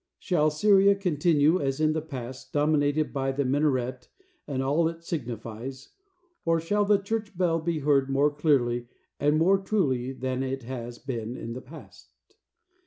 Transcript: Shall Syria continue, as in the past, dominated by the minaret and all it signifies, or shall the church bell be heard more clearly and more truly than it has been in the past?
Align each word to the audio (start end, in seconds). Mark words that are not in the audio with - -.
Shall 0.17 0.49
Syria 0.49 0.95
continue, 0.95 1.61
as 1.61 1.79
in 1.79 1.93
the 1.93 2.01
past, 2.01 2.51
dominated 2.53 3.13
by 3.13 3.31
the 3.31 3.45
minaret 3.45 4.07
and 4.47 4.63
all 4.63 4.87
it 4.87 5.03
signifies, 5.03 5.89
or 6.43 6.59
shall 6.59 6.85
the 6.85 6.97
church 6.97 7.37
bell 7.37 7.59
be 7.59 7.81
heard 7.81 8.09
more 8.09 8.31
clearly 8.31 8.87
and 9.19 9.37
more 9.37 9.59
truly 9.59 10.11
than 10.11 10.41
it 10.41 10.63
has 10.63 10.97
been 10.97 11.37
in 11.37 11.53
the 11.53 11.61
past? 11.61 12.15